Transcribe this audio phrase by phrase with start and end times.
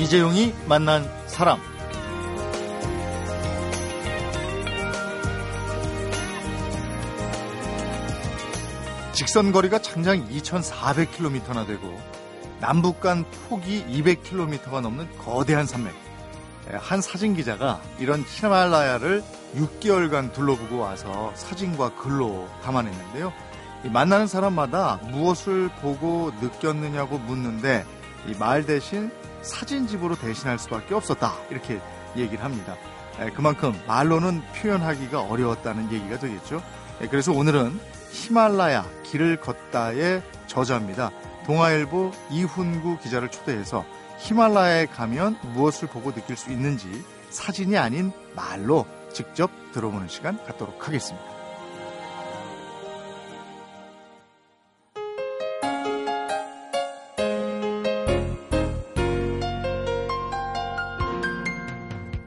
[0.00, 1.60] 이재용이 만난 사람.
[9.12, 12.00] 직선 거리가 장장 2,400km나 되고
[12.60, 15.94] 남북 간 폭이 200km가 넘는 거대한 산맥.
[16.78, 19.22] 한 사진 기자가 이런 히말라야를
[19.54, 23.34] 6개월간 둘러보고 와서 사진과 글로 담아냈는데요.
[23.92, 27.84] 만나는 사람마다 무엇을 보고 느꼈느냐고 묻는데
[28.26, 29.10] 이 말 대신
[29.42, 31.32] 사진집으로 대신할 수밖에 없었다.
[31.50, 31.80] 이렇게
[32.16, 32.76] 얘기를 합니다.
[33.34, 36.62] 그만큼 말로는 표현하기가 어려웠다는 얘기가 되겠죠.
[37.10, 37.78] 그래서 오늘은
[38.12, 41.10] 히말라야 길을 걷다의 저자입니다.
[41.46, 43.84] 동아일보 이훈구 기자를 초대해서
[44.18, 51.39] 히말라야에 가면 무엇을 보고 느낄 수 있는지 사진이 아닌 말로 직접 들어보는 시간 갖도록 하겠습니다.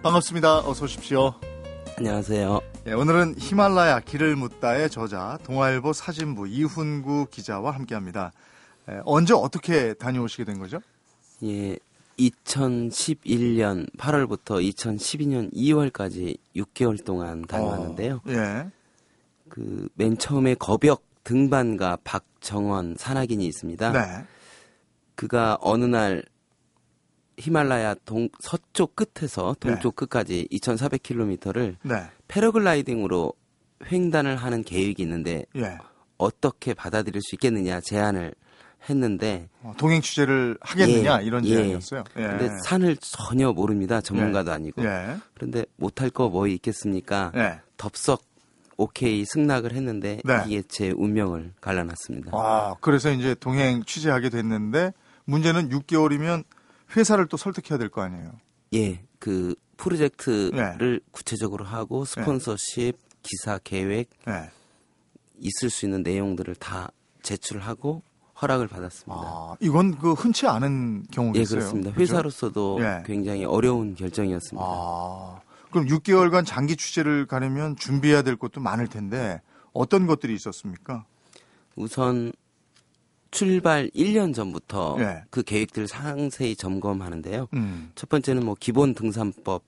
[0.03, 0.59] 반갑습니다.
[0.67, 1.33] 어서 오십시오.
[1.97, 2.59] 안녕하세요.
[2.87, 8.31] 예, 오늘은 히말라야 길을 묻다의 저자 동아일보 사진부 이훈구 기자와 함께합니다.
[8.89, 10.79] 예, 언제 어떻게 다녀오시게 된 거죠?
[11.43, 11.77] 예,
[12.19, 18.15] 2011년 8월부터 2012년 2월까지 6개월 동안 다녀왔는데요.
[18.15, 18.67] 어, 예.
[19.49, 23.91] 그 맨 처음에 거벽 등반가 박정원 산악인이 있습니다.
[23.93, 24.25] 네.
[25.15, 26.23] 그가 어느 날
[27.37, 31.95] 히말라야 동 서쪽 끝에서 동쪽 끝까지 2,400km를 네.
[32.27, 33.33] 패러글라이딩으로
[33.91, 35.77] 횡단을 하는 계획이 있는데 예.
[36.17, 38.33] 어떻게 받아들일 수 있겠느냐 제안을
[38.89, 41.55] 했는데 어, 동행 취재를 하겠느냐 예, 이런 예.
[41.55, 42.03] 제안이었어요.
[42.17, 42.21] 예.
[42.21, 44.01] 근데 산을 전혀 모릅니다.
[44.01, 44.83] 전문가도 아니고.
[44.83, 45.17] 예.
[45.33, 47.31] 그런데 못할 거 뭐 있겠습니까?
[47.35, 47.59] 예.
[47.77, 48.21] 덥석
[48.77, 50.43] 오케이 승낙을 했는데 네.
[50.47, 52.31] 이게 제 운명을 갈라놨습니다.
[52.33, 54.93] 아, 그래서 이제 동행 취재하게 됐는데
[55.25, 56.43] 문제는 6개월이면
[56.95, 58.31] 회사를 또 설득해야 될 거 아니에요.
[58.73, 60.99] 예, 그 프로젝트를 네.
[61.11, 64.49] 구체적으로 하고 스폰서십, 기사 계획 예.
[65.39, 68.01] 있을 수 있는 내용들을 다 제출하고
[68.41, 69.21] 허락을 받았습니다.
[69.23, 71.59] 아, 이건 그 흔치 않은 예, 경우겠어요.
[71.59, 71.91] 그렇습니다.
[71.91, 72.01] 그죠?
[72.01, 73.03] 회사로서도 예.
[73.05, 74.65] 굉장히 어려운 결정이었습니다.
[74.65, 81.05] 아, 그럼 6개월간 장기 취재를 가려면 준비해야 될 것도 많을 텐데 어떤 것들이 있었습니까?
[81.75, 82.31] 우선
[83.33, 85.23] 출발 1년 전부터 예.
[85.31, 87.47] 그 계획들을 상세히 점검하는데요.
[87.55, 87.91] 음.
[87.95, 89.63] 첫 번째는 뭐 기본 등산법,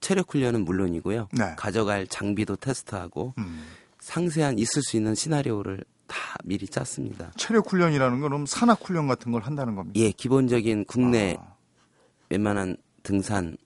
[0.00, 1.28] 체력 훈련은 물론이고요.
[1.32, 1.54] 네.
[1.56, 3.62] 가져갈 장비도 테스트하고 음.
[4.00, 7.32] 상세한 있을 수 있는 시나리오를 다 미리 짰습니다.
[7.36, 10.00] 체력 훈련이라는 건 그럼 산악 훈련 같은 걸 한다는 겁니다.
[10.00, 11.54] 예, 기본적인 국내 아,
[12.30, 13.56] 웬만한 등산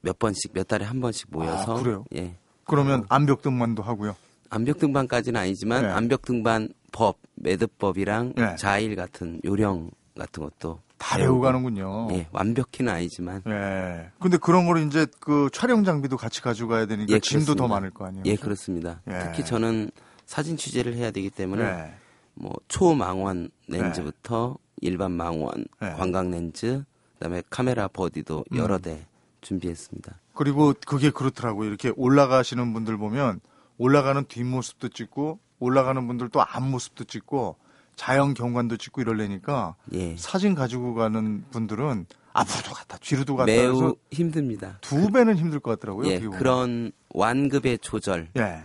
[0.00, 2.04] 몇 번씩 몇 달에 한 번씩 모여서 아, 그래요?
[2.16, 2.34] 예.
[2.64, 4.16] 그러면 암벽 등반도 하고요.
[4.50, 5.88] 암벽 등반까지는 아니지만 네.
[5.88, 8.56] 암벽 등반 법, 매듭법이랑 네.
[8.56, 12.08] 자일 같은 요령 같은 것도 다 배우고, 가는군요.
[12.10, 14.10] 예, 완벽히는 아니지만 예.
[14.18, 17.74] 근데 그런 거를 이제 그 촬영 장비도 같이 가져가야 되니까 예, 짐도 더 그렇습니다.
[17.74, 18.24] 많을 거 아니에요.
[18.26, 18.42] 예, 그죠?
[18.42, 19.00] 그렇습니다.
[19.08, 19.18] 예.
[19.20, 19.92] 특히 저는
[20.26, 21.94] 사진 취재를 해야 되기 때문에 예.
[22.34, 25.92] 뭐 초망원 렌즈부터 일반 망원, 네.
[25.92, 26.82] 관광 렌즈,
[27.14, 28.56] 그다음에 카메라 버디도 음.
[28.58, 29.06] 여러 대
[29.40, 30.18] 준비했습니다.
[30.34, 31.68] 그리고 그게 그렇더라고요.
[31.68, 33.38] 이렇게 올라가시는 분들 보면
[33.76, 37.56] 올라가는 뒷모습도 찍고 올라가는 분들 또 앞모습도 찍고
[37.96, 40.16] 자연 경관도 찍고 이러려니까 예.
[40.16, 44.78] 사진 가지고 가는 분들은 앞으로도 갔다 뒤로도 갔다 매우 힘듭니다.
[44.80, 46.08] 두 배는 힘들 것 같더라고요.
[46.08, 46.20] 예.
[46.20, 48.64] 그런 완급의 조절을 예.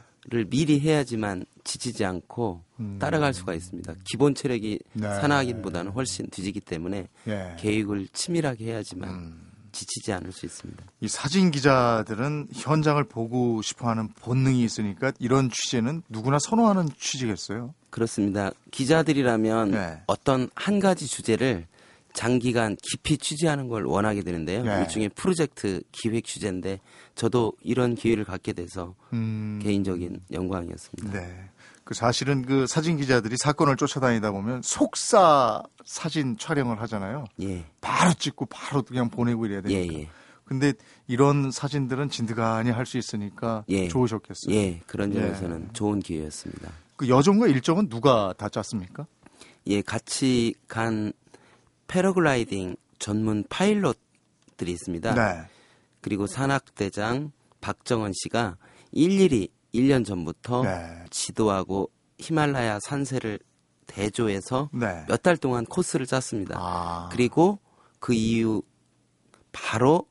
[0.49, 2.97] 미리 해야지만 지치지 않고 음.
[2.99, 3.95] 따라갈 수가 있습니다.
[4.03, 5.07] 기본 체력이 네.
[5.07, 7.55] 산악인보다는 훨씬 뒤지기 때문에 예.
[7.59, 9.52] 계획을 치밀하게 해야지만 음.
[9.73, 10.83] 지치지 않을 수 있습니다.
[11.01, 17.73] 이 사진 기자들은 현장을 보고 싶어하는 본능이 있으니까 이런 취재는 누구나 선호하는 취지겠어요.
[17.89, 18.51] 그렇습니다.
[18.71, 20.01] 기자들이라면 네.
[20.07, 21.67] 어떤 한 가지 주제를
[22.13, 24.63] 장기간 깊이 취재하는 걸 원하게 되는데요.
[24.63, 24.81] 네.
[24.81, 26.79] 일종의 프로젝트 기획 취재인데
[27.15, 29.59] 저도 이런 기회를 갖게 돼서 음.
[29.61, 31.19] 개인적인 영광이었습니다.
[31.19, 31.49] 네.
[31.83, 37.25] 그 사실은 그 사진 기자들이 사건을 쫓아다니다 보면 속사 사진 촬영을 하잖아요.
[37.41, 39.93] 예, 바로 찍고 바로 그냥 보내고 이래야 예, 되니까.
[39.99, 40.09] 예,
[40.45, 40.73] 근데
[41.07, 43.87] 이런 사진들은 진드간이 할 수 있으니까 예.
[43.87, 44.55] 좋으셨겠어요.
[44.55, 45.19] 예, 그런 예.
[45.19, 46.69] 점에서는 좋은 기회였습니다.
[46.95, 49.05] 그 여정과 일정은 누가 다 짰습니까?
[49.67, 51.11] 예, 같이 간
[51.87, 55.13] 패러글라이딩 전문 파일럿들이 있습니다.
[55.15, 55.41] 네.
[56.01, 57.31] 그리고 산악대장
[57.61, 58.57] 박정원 씨가
[58.91, 61.05] 일일이 1년 전부터 네.
[61.09, 61.89] 지도하고
[62.19, 63.39] 히말라야 산세를
[63.87, 65.05] 대조해서 네.
[65.07, 66.55] 몇달 동안 코스를 짰습니다.
[66.57, 67.09] 아.
[67.11, 67.59] 그리고
[67.99, 68.63] 그 이후
[69.51, 70.07] 바로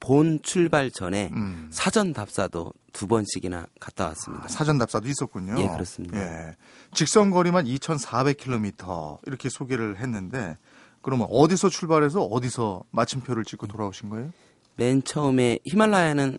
[0.00, 1.68] 본 출발 전에 음.
[1.70, 4.48] 사전 답사도 두 번씩이나 갔다 왔습니다.
[4.48, 5.54] 사전 답사도 있었군요.
[5.58, 6.18] 예, 그렇습니다.
[6.18, 6.56] 예.
[6.92, 10.56] 직선 거리만 2,400km 이렇게 소개를 했는데
[11.02, 14.32] 그러면 어디서 출발해서 어디서 마침표를 찍고 돌아오신 거예요?
[14.76, 16.38] 맨 처음에 히말라야는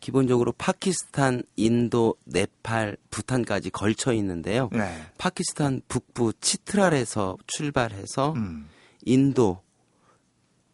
[0.00, 4.68] 기본적으로 파키스탄, 인도, 네팔, 부탄까지 걸쳐 있는데요.
[4.72, 5.06] 네.
[5.18, 8.68] 파키스탄 북부 치트랄에서 출발해서 음.
[9.02, 9.62] 인도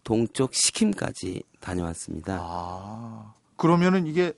[0.04, 2.38] 동쪽 시킴까지 다녀왔습니다.
[2.40, 3.34] 아.
[3.56, 4.32] 그러면은 이게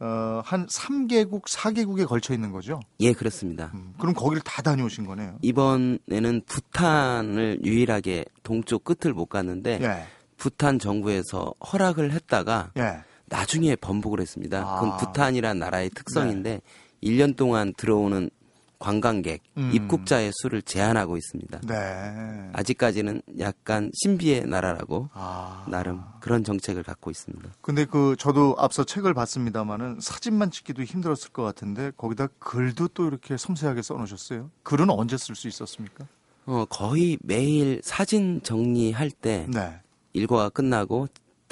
[0.00, 2.80] 어, 한 3개국, 4개국에 걸쳐 있는 거죠?
[2.98, 3.70] 예, 그렇습니다.
[3.74, 5.38] 음, 그럼 거기를 다 다녀오신 거네요.
[5.40, 10.06] 이번에는 부탄을 유일하게 동쪽 끝을 못 갔는데 예.
[10.36, 13.04] 부탄 정부에서 허락을 했다가 예.
[13.34, 14.60] 나중에 번복을 했습니다.
[14.60, 14.80] 아.
[14.80, 16.60] 그건 부탄이란 나라의 특성인데
[17.02, 18.30] 1년 동안 들어오는
[18.78, 19.70] 관광객, 음.
[19.72, 21.60] 입국자의 수를 제한하고 있습니다.
[21.66, 22.50] 네.
[22.52, 25.64] 아직까지는 약간 신비의 나라라고 아.
[25.68, 27.48] 나름 그런 정책을 갖고 있습니다.
[27.60, 33.36] 근데 그 저도 앞서 책을 봤습니다마는 사진만 찍기도 힘들었을 것 같은데 거기다 글도 또 이렇게
[33.36, 34.50] 섬세하게 써놓으셨어요.
[34.62, 36.06] 글은 언제 쓸 수 있었습니까?
[36.46, 39.80] 어, 거의 매일 사진 정리할 때 네.
[40.12, 41.08] 일과가 끝나고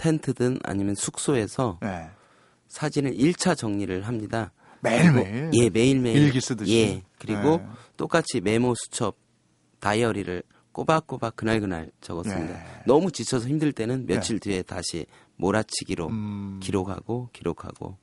[0.06, 2.10] 텐트든 아니면 숙소에서 네.
[2.66, 4.50] 사진을 1차 정리를 합니다.
[4.80, 5.50] 매일매일?
[5.50, 6.16] 그리고- 예, 매일매일.
[6.16, 6.74] 일기 쓰듯이?
[6.76, 7.02] 예.
[7.20, 7.66] 그리고 네.
[7.96, 9.14] 똑같이 메모 수첩
[9.78, 12.52] 다이어리를 꼬박꼬박 그날그날 적었습니다.
[12.52, 12.64] 네.
[12.86, 15.06] 너무 지쳐서 힘들 때는 며칠 뒤에 다시
[15.36, 16.60] 몰아치기로 음.
[16.62, 17.96] 기록하고 기록하고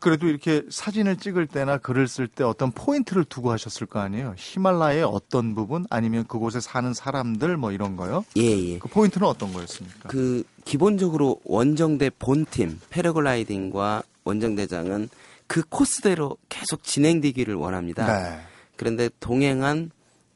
[0.00, 4.34] 그래도 이렇게 사진을 찍을 때나 글을 쓸 때 어떤 포인트를 두고 하셨을 거 아니에요?
[4.36, 8.24] 히말라야의 어떤 부분 아니면 그곳에 사는 사람들 뭐 이런 거요?
[8.36, 8.78] 예, 예.
[8.78, 10.08] 그 포인트는 어떤 거였습니까?
[10.08, 15.08] 그 기본적으로 원정대 본팀 패러글라이딩과 원정대장은
[15.46, 18.04] 그 코스대로 계속 진행되기를 원합니다.
[18.06, 18.38] 네.
[18.76, 19.90] 그런데 동행한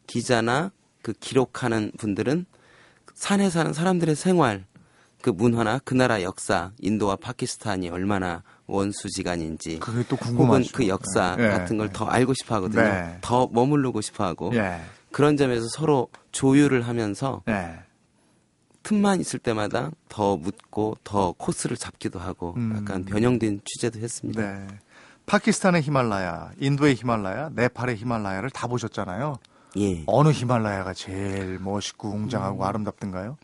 [0.07, 2.47] 기자나 그 기록하는 분들은
[3.13, 4.65] 산에 사는 사람들의 생활,
[5.21, 10.71] 그 문화나 그 나라 역사, 인도와 파키스탄이 얼마나 원수지간인지 그게 또 혹은 궁금하죠.
[10.73, 11.51] 그 역사 네.
[11.51, 11.93] 같은 걸 네.
[11.93, 12.83] 더 알고 싶어 하거든요.
[12.85, 13.19] 네.
[13.21, 14.81] 더 머무르고 싶어 하고 예.
[15.11, 17.81] 그런 점에서 서로 조율을 하면서 예.
[18.83, 22.75] 틈만 있을 때마다 더 묻고 더 코스를 잡기도 하고 음.
[22.77, 24.41] 약간 변형된 취재도 했습니다.
[24.43, 24.67] 네.
[25.27, 29.39] 파키스탄의 히말라야, 인도의 히말라야, 네팔의 히말라야를 다 보셨잖아요.
[29.79, 30.03] 예.
[30.07, 32.63] 어느 히말라야가 제일 멋있고 웅장하고 음.
[32.63, 33.37] 아름답던가요?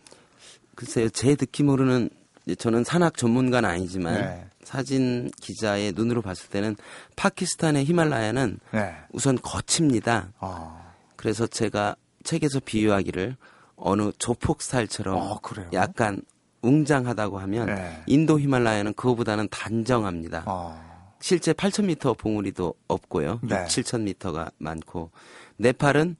[0.74, 2.10] 글쎄요, 제 느낌으로는
[2.58, 4.46] 저는 산악 전문가는 아니지만 네.
[4.62, 6.76] 사진 기자의 눈으로 봤을 때는
[7.16, 8.94] 파키스탄의 히말라야는 네.
[9.12, 10.32] 우선 거칩니다.
[10.40, 13.36] 아, 그래서 제가 책에서 비유하기를
[13.78, 15.40] 어느 조폭 스타일처럼 어?
[15.72, 16.22] 약간
[16.62, 18.02] 웅장하다고 하면 네.
[18.06, 20.44] 인도 히말라야는 그거보다는 단정합니다.
[20.46, 23.40] 아, 실제 8,000m 봉우리도 없고요.
[23.42, 23.62] 네.
[23.62, 25.10] 6, 7,000m가 많고
[25.56, 26.16] 네팔은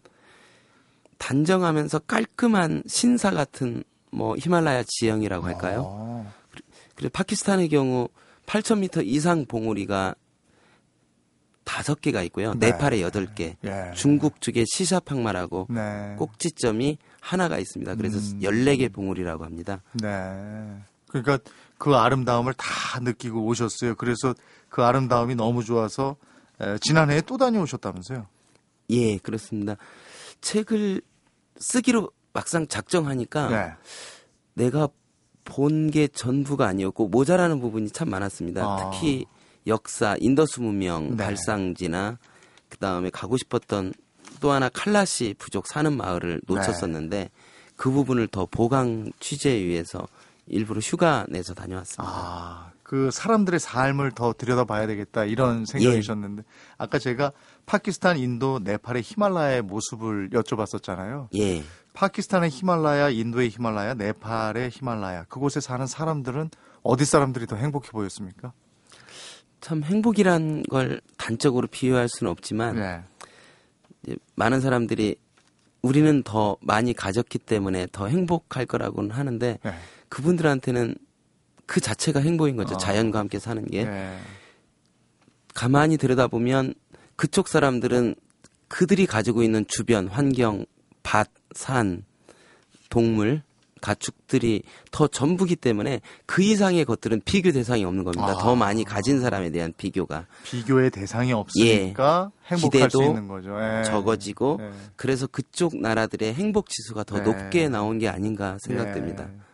[1.18, 5.82] 단정하면서 깔끔한 신사 같은 뭐 히말라야 지형이라고 할까요?
[5.84, 6.32] 어,
[6.94, 8.08] 그리고 파키스탄의 경우
[8.46, 10.14] 8,000m 이상 봉우리가
[11.68, 12.54] 다섯 개가 있고요.
[12.54, 12.70] 네.
[12.70, 13.54] 네팔에 여덟 개.
[13.66, 13.92] 예.
[13.94, 16.14] 중국 쪽에 시샤팡마라고 네.
[16.18, 17.94] 꼭지점이 하나가 있습니다.
[17.96, 18.40] 그래서 음.
[18.40, 19.82] 14개 봉우리라고 합니다.
[19.92, 20.08] 네.
[21.08, 21.38] 그러니까
[21.76, 23.96] 그 아름다움을 다 느끼고 오셨어요.
[23.96, 24.34] 그래서
[24.70, 26.16] 그 아름다움이 너무 좋아서
[26.58, 28.26] 에, 지난해에 또 다녀오셨다면서요?
[28.90, 29.76] 예, 그렇습니다.
[30.40, 31.02] 책을
[31.58, 33.72] 쓰기로 막상 작정하니까 네.
[34.54, 34.88] 내가
[35.44, 38.62] 본 게 전부가 아니었고 모자라는 부분이 참 많았습니다.
[38.64, 38.90] 아.
[38.90, 39.26] 특히
[39.68, 41.24] 역사, 인더스 문명 네.
[41.24, 42.18] 발상지나
[42.68, 43.92] 그 다음에 가고 싶었던
[44.40, 47.30] 또 하나 칼라시 부족 사는 마을을 놓쳤었는데
[47.76, 50.06] 그 부분을 더 보강 취재에 위해서
[50.46, 52.12] 일부러 휴가 내서 다녀왔습니다.
[52.12, 56.42] 아, 그 사람들의 삶을 더 들여다봐야 되겠다 이런 생각이셨는데
[56.78, 57.32] 아까 제가
[57.66, 61.28] 파키스탄, 인도, 네팔의 히말라야의 모습을 여쭤봤었잖아요.
[61.36, 61.62] 예.
[61.92, 66.50] 파키스탄의 히말라야, 인도의 히말라야, 네팔의 히말라야 그곳에 사는 사람들은
[66.82, 68.52] 어디 사람들이 더 행복해 보였습니까?
[69.60, 72.76] 참 행복이란 걸 단적으로 비유할 수는 없지만
[74.06, 74.16] 네.
[74.36, 75.16] 많은 사람들이
[75.82, 79.72] 우리는 더 많이 가졌기 때문에 더 행복할 거라고는 하는데 네.
[80.08, 80.94] 그분들한테는
[81.66, 82.74] 그 자체가 행복인 거죠.
[82.74, 82.78] 어.
[82.78, 83.84] 자연과 함께 사는 게.
[83.84, 84.18] 네.
[85.54, 86.74] 가만히 들여다보면
[87.16, 88.14] 그쪽 사람들은
[88.68, 90.64] 그들이 가지고 있는 주변 환경,
[91.02, 92.04] 밭, 산,
[92.90, 93.42] 동물,
[93.80, 98.28] 가축들이 더 전부기 때문에 그 이상의 것들은 비교 대상이 없는 겁니다.
[98.28, 98.34] 아.
[98.34, 103.56] 더 많이 가진 사람에 대한 비교가 비교의 대상이 없으니까 행복할 수 있는 거죠.
[103.60, 103.82] 예.
[103.84, 104.70] 적어지고 예.
[104.96, 107.22] 그래서 그쪽 나라들의 행복 지수가 더 네.
[107.22, 109.24] 높게 나온 게 아닌가 생각됩니다.
[109.24, 109.48] 예.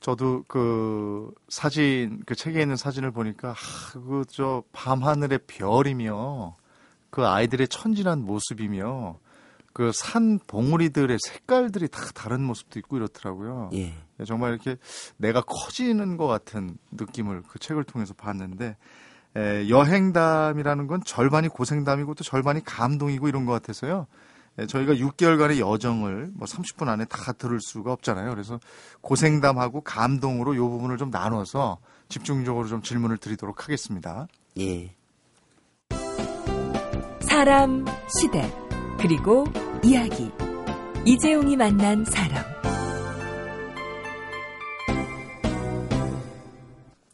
[0.00, 3.54] 저도 그 사진 그 책에 있는 사진을 보니까
[3.92, 6.56] 그저 밤하늘의 별이며
[7.10, 9.18] 그 아이들의 천진한 모습이며
[9.72, 13.70] 그 산 봉우리들의 색깔들이 다 다른 모습도 있고 이렇더라고요.
[13.74, 13.94] 예.
[14.26, 14.76] 정말 이렇게
[15.16, 18.76] 내가 커지는 것 같은 느낌을 그 책을 통해서 봤는데
[19.36, 24.06] 에, 여행담이라는 건 절반이 고생담이고 또 절반이 감동이고 이런 것 같아서요.
[24.58, 28.30] 예, 저희가 6개월간의 여정을 뭐 30분 안에 다 들을 수가 없잖아요.
[28.30, 28.58] 그래서
[29.00, 34.26] 고생담하고 감동으로 이 부분을 좀 나눠서 집중적으로 좀 질문을 드리도록 하겠습니다.
[34.58, 34.94] 예.
[37.20, 38.52] 사람, 시대,
[39.00, 39.46] 그리고
[39.82, 40.30] 이야기.
[41.06, 42.44] 이재용이 만난 사람.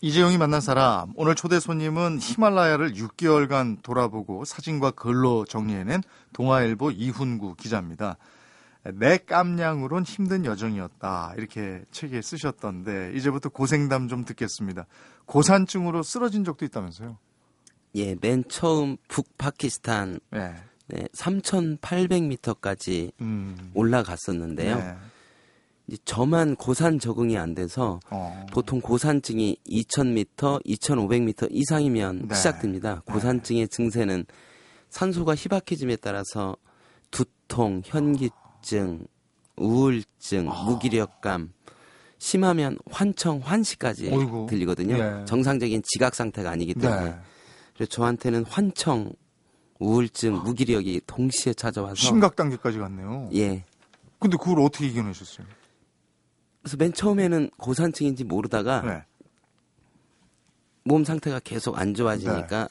[0.02, 6.02] 이재용이 만난 사람 오늘 초대 손님은 히말라야를 6개월간 돌아보고 사진과 글로 정리해낸
[6.32, 8.16] 동아일보 이훈구 기자입니다.
[8.94, 14.86] 내 깜냥으론 힘든 여정이었다 이렇게 책에 쓰셨던데 이제부터 고생담 좀 듣겠습니다.
[15.26, 17.16] 고산증으로 쓰러진 적도 있다면서요?
[17.94, 20.54] 예, 맨 처음 북파키스탄 네.
[20.88, 23.70] 네, 3,800m까지 음.
[23.74, 24.76] 올라갔었는데요.
[24.78, 24.94] 네.
[25.88, 28.46] 이제 저만 고산 적응이 안 돼서 어.
[28.52, 32.34] 보통 고산증이 2,000m, 2,500m 이상이면 네.
[32.34, 33.02] 시작됩니다.
[33.06, 34.24] 고산증의 증세는
[34.90, 36.56] 산소가 희박해짐에 따라서
[37.10, 39.06] 두통, 현기증,
[39.56, 40.64] 우울증, 아.
[40.64, 41.52] 무기력감,
[42.18, 44.46] 심하면 환청, 환시까지 어이구.
[44.48, 44.96] 들리거든요.
[44.98, 45.24] 예.
[45.26, 47.04] 정상적인 지각 상태가 아니기 때문에.
[47.10, 47.16] 네.
[47.74, 49.12] 그래서 저한테는 환청,
[49.78, 53.28] 우울증, 무기력이 동시에 찾아와서 심각 단계까지 갔네요.
[53.34, 53.64] 예.
[54.18, 55.46] 근데 그걸 어떻게 이겨내셨어요?
[56.62, 59.04] 그래서 맨 처음에는 고산증인지 모르다가 네.
[60.84, 62.68] 몸 상태가 계속 안 좋아지니까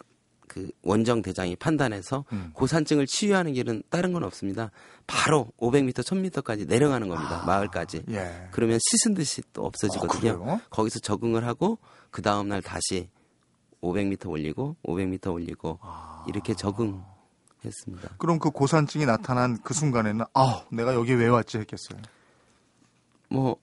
[0.47, 2.51] 그 원정 대장이 판단해서 음.
[2.53, 4.71] 고산증을 치유하는 길은 다른 건 없습니다.
[5.07, 7.43] 바로 500m, 1000m까지 내려가는 겁니다.
[7.45, 8.03] 마을까지.
[8.09, 8.47] 예.
[8.51, 10.39] 그러면 씻은 듯이 또 어, 없어지거든요.
[10.39, 10.62] 그래요?
[10.69, 11.77] 거기서 적응을 하고
[12.09, 13.09] 그 다음 날 다시
[13.94, 16.24] 500m 올리고 500m 올리고 아.
[16.27, 18.15] 이렇게 적응했습니다.
[18.18, 22.00] 그럼 그 고산증이 나타난 그 순간에는 아, 내가 여기 왜 왔지 했겠어요.
[23.30, 23.58] 뭐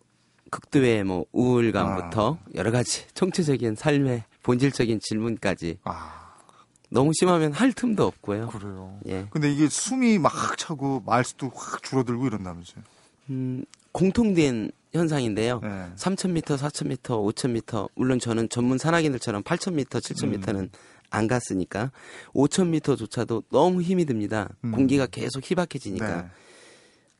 [0.50, 2.50] 극도의 뭐 우울감부터 아.
[2.54, 6.34] 여러 가지 총체적인 삶의 본질적인 질문까지 아,
[6.90, 8.48] 너무 심하면 할 틈도 없고요.
[8.48, 8.98] 그래요.
[9.06, 9.26] 예.
[9.30, 12.84] 근데 이게 숨이 막 차고 말수도 확 줄어들고 이런다면서요.
[13.30, 15.60] 음, 공통된 현상인데요.
[15.62, 15.68] 네.
[15.96, 20.68] 3,000m, 4,000m, 5,000m, 물론 저는 전문 산악인들처럼 8,000m, 7,000m는 음.
[21.10, 21.90] 안 갔으니까
[22.34, 24.48] 5,000m조차도 너무 힘이 듭니다.
[24.64, 24.72] 음.
[24.72, 26.22] 공기가 계속 희박해지니까.
[26.22, 26.28] 네.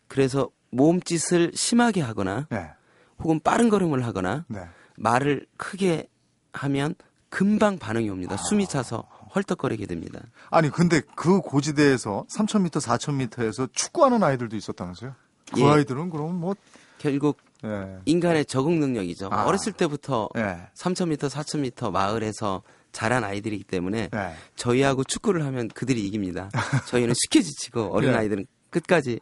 [0.09, 2.71] 그래서 몸짓을 심하게 하거나 네.
[3.19, 4.61] 혹은 빠른 걸음을 하거나 네.
[4.97, 6.09] 말을 크게
[6.53, 6.95] 하면
[7.29, 8.37] 금방 반응이 옵니다.
[8.37, 10.21] 숨이 차서 헐떡거리게 됩니다.
[10.51, 15.15] 아니 근데 그 고지대에서 3,000m, 4,000m에서 축구하는 아이들도 있었다면서요?
[15.53, 15.65] 그 예.
[15.65, 16.55] 아이들은 그럼 뭐
[16.99, 17.99] 결국 예.
[18.05, 19.29] 인간의 적응 능력이죠.
[19.31, 19.45] 아.
[19.45, 20.69] 어렸을 때부터 예.
[20.75, 24.35] 3,000m, 4,000m 마을에서 자란 아이들이기 때문에 예.
[24.57, 26.51] 저희하고 축구를 하면 그들이 이깁니다.
[26.89, 28.15] 저희는 쉽게 지치고 어린 예.
[28.17, 29.21] 아이들은 끝까지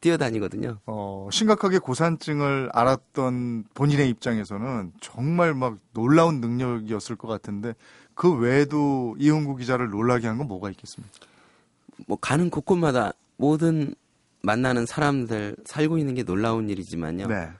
[0.00, 0.78] 뛰어다니거든요.
[0.86, 7.74] 어, 심각하게 고산증을 알았던 본인의 입장에서는 정말 막 놀라운 능력이었을 것 같은데
[8.14, 11.14] 그 외에도 이흥구 기자를 놀라게 한 건 뭐가 있겠습니까?
[12.06, 13.94] 뭐 가는 곳곳마다 모든
[14.42, 17.26] 만나는 사람들 살고 있는 게 놀라운 일이지만요.
[17.26, 17.50] 네.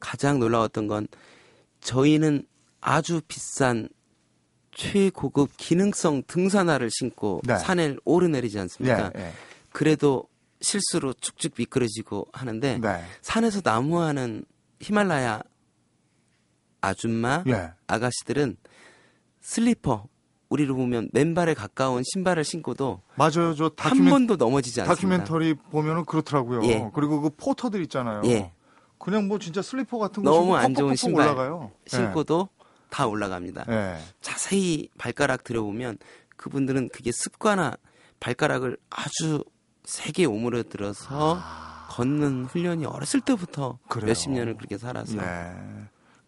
[0.00, 1.06] 가장 놀라웠던 건
[1.80, 2.46] 저희는
[2.80, 3.88] 아주 비싼
[4.72, 7.58] 최고급 기능성 등산화를 신고 네.
[7.58, 9.12] 산을 오르내리지 않습니까?
[9.16, 9.32] 예, 예.
[9.72, 10.24] 그래도
[10.60, 13.04] 실수로 축축 미끄러지고 하는데 네.
[13.20, 14.44] 산에서 나무하는
[14.80, 15.42] 히말라야
[16.80, 17.72] 아줌마 예.
[17.86, 18.56] 아가씨들은
[19.40, 20.06] 슬리퍼
[20.48, 23.54] 우리로 보면 맨발에 가까운 신발을 신고도 맞아요.
[23.54, 24.94] 저한 다큐멘, 번도 넘어지지 않습니다.
[24.94, 26.64] 다큐멘터리 보면은 그렇더라고요.
[26.64, 26.90] 예.
[26.92, 28.22] 그리고 그 포터들 있잖아요.
[28.24, 28.52] 예.
[29.00, 31.72] 그냥 뭐 진짜 슬리퍼 같은 거 너무 신고 안 좋은 신발 올라가요.
[31.86, 32.50] 신고도
[32.90, 33.64] 다 올라갑니다.
[33.68, 33.72] 예.
[33.72, 33.98] 예.
[34.20, 35.96] 자세히 발가락 들여보면
[36.36, 37.72] 그분들은 그게 습관화
[38.20, 39.42] 발가락을 아주
[39.84, 41.40] 세게 오므려들어서
[41.88, 43.88] 걷는 훈련이 어렸을 때부터 아.
[43.88, 44.06] 그래요.
[44.06, 45.52] 몇십 년을 그렇게 살아서 예.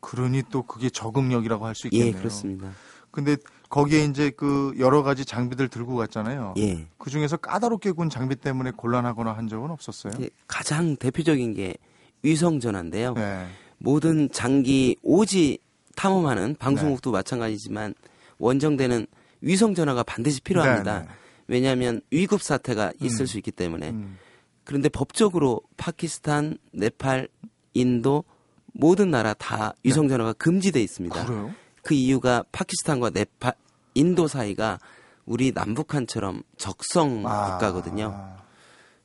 [0.01, 2.19] 그러니 또 그게 적응력이라고 할수 예, 있겠네요.
[2.19, 2.73] 그렇습니다.
[3.11, 3.37] 근데
[3.69, 6.55] 거기에 이제 그 여러 가지 장비들 들고 갔잖아요.
[6.57, 6.87] 예.
[6.97, 10.15] 그 중에서 까다롭게 군 장비 때문에 곤란하거나 한 적은 없었어요.
[10.17, 11.77] 이제 가장 대표적인 게
[12.23, 13.15] 위성 전화인데요.
[13.15, 13.47] 네.
[13.79, 15.59] 모든 장기 오지
[15.97, 17.19] 탐험하는 방송국도 네.
[17.19, 17.95] 마찬가지지만
[18.39, 19.07] 원정대는
[19.41, 21.01] 위성 전화가 반드시 필요합니다.
[21.01, 21.13] 네, 네.
[21.49, 23.27] 왜냐하면 위급 사태가 있을 음.
[23.27, 23.91] 수 있기 때문에.
[23.91, 24.19] 음.
[24.65, 27.29] 그런데 법적으로 파키스탄, 네팔,
[27.75, 28.25] 인도
[28.73, 31.27] 모든 나라 다 위성 전화가 금지돼 있습니다.
[31.27, 31.53] 그래요?
[31.83, 33.55] 그 이유가 파키스탄과 네팔,
[33.95, 34.79] 인도 사이가
[35.27, 37.53] 우리 남북한처럼 적성 아.
[37.53, 38.37] 국가거든요.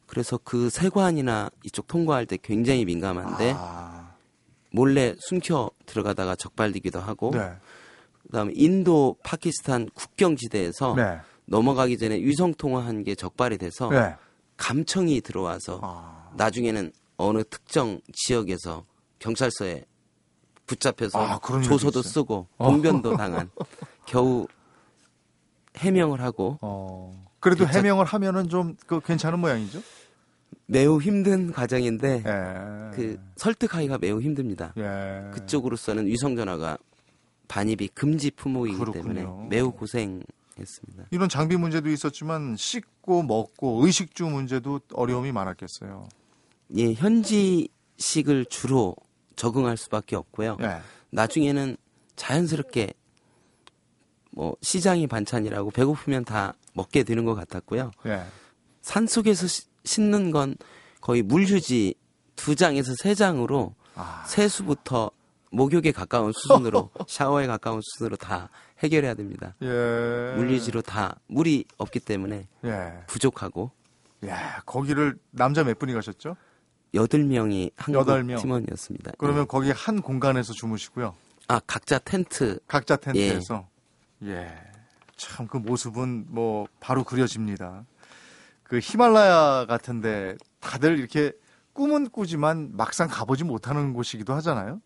[0.08, 4.14] 그래서 그 세관이나 이쪽 통과할 때 굉장히 민감한데 아.
[4.72, 7.52] 몰래 숨겨 들어가다가 적발되기도 하고 네.
[8.24, 11.20] 그다음에 인도 파키스탄 국경 지대에서 네.
[11.46, 14.16] 넘어가기 전에 위성 통화한 게 적발이 돼서 네.
[14.58, 16.32] 감청이 들어와서 아.
[16.36, 18.84] 나중에는 어느 특정 지역에서
[19.20, 19.86] 경찰서에
[20.68, 22.02] 붙잡혀서 아, 조서도?
[22.02, 23.50] 쓰고 봉변도 당한
[24.06, 24.48] 겨우
[25.78, 27.26] 해명을 하고 어.
[27.40, 29.80] 그래도 진짜- 해명을 하면은 좀 그 괜찮은 모양이죠?
[30.66, 32.96] 매우 힘든 과정인데 예.
[32.96, 34.74] 그 설득하기가 매우 힘듭니다.
[34.78, 35.30] 예.
[35.34, 36.78] 그쪽으로서는 위성 전화가
[37.48, 39.14] 반입이 금지 품목이기 그렇군요.
[39.16, 41.06] 때문에 매우 고생했습니다.
[41.12, 46.10] 이런 장비 문제도 있었지만 씻고 먹고 의식주 문제도 어려움이 많았겠어요.
[46.76, 48.96] 예, 현지식을 주로
[49.38, 50.58] 적응할 수밖에 없고요.
[50.62, 50.80] 예.
[51.12, 51.78] 나중에는
[52.18, 52.94] 자연스럽게
[54.32, 57.92] 뭐 시장이 반찬이라고 배고프면 다 먹게 되는 것 같았고요.
[58.08, 58.24] 예.
[58.82, 60.56] 산 속에서 시- 씻는 건
[61.02, 61.96] 거의 물 휴지
[62.36, 64.24] 두 장에서 세 장으로 아.
[64.28, 65.10] 세수부터
[65.52, 68.50] 목욕에 가까운 수준으로 샤워에 가까운 수준으로 다
[68.84, 69.56] 해결해야 됩니다.
[69.64, 69.68] 예.
[70.36, 72.94] 물리지로 다 물이 없기 때문에 예.
[73.08, 73.72] 부족하고
[74.28, 76.36] 야, 거기를 남자 몇 분이 가셨죠?
[76.94, 78.38] 여덟 명이 한국 여덟 명.
[78.40, 79.14] 팀원이었습니다.
[79.18, 79.46] 그러면 예.
[79.48, 81.16] 거기 한 공간에서 주무시고요.
[81.48, 83.68] 아 각자 텐트 각자 텐트에서.
[84.26, 84.54] 예.
[85.16, 87.86] 참 그 모습은 뭐 바로 그려집니다.
[88.68, 91.32] 그 히말라야 같은데 다들 이렇게
[91.74, 94.82] 꿈은 꾸지만 막상 가보지 못하는 곳이기도 하잖아요.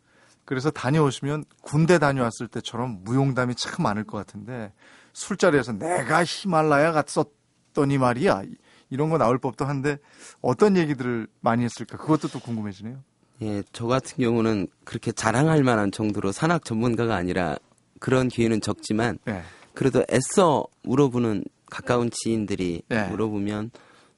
[0.46, 4.74] 그래서 다녀오시면 군대 다녀왔을 때처럼 무용담이 참 많을 것 같은데
[5.14, 8.44] 술자리에서 내가 히말라야 갔었더니 말이야
[8.90, 9.98] 이런 거 나올 법도 한데
[10.42, 12.98] 어떤 얘기들을 많이 했을까 그것도 또 궁금해지네요.
[13.42, 17.58] 예, 저 같은 경우는 그렇게 자랑할 만한 정도로 산악 전문가가 아니라
[18.00, 19.42] 그런 기회는 적지만 예.
[19.74, 23.08] 그래도 애써 물어보는 가까운 지인들이 네.
[23.08, 23.72] 물어보면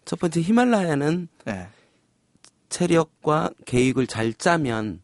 [0.03, 1.67] 첫 번째 히말라야는 예.
[2.67, 5.01] 체력과 계획을 잘 짜면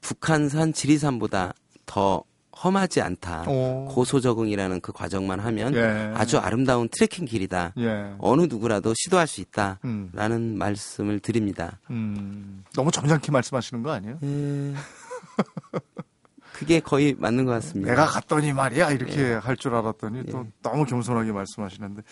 [0.00, 1.54] 북한산 지리산보다
[1.86, 2.24] 더
[2.62, 3.44] 험하지 않다.
[3.48, 3.86] 오.
[3.90, 6.12] 고소 적응이라는 그 과정만 하면 예.
[6.14, 7.74] 아주 아름다운 트레킹 길이다.
[7.78, 8.14] 예.
[8.18, 10.56] 어느 누구라도 시도할 수 있다라는 음.
[10.58, 11.78] 말씀을 드립니다.
[11.90, 14.18] 음, 너무 점잖게 말씀하시는 거 아니에요?
[14.22, 14.74] 예.
[16.54, 17.90] 그게 거의 맞는 것 같습니다.
[17.90, 22.02] 내가 갔더니 말이야 이렇게 할줄 알았더니 또 너무 겸손하게 말씀하시는데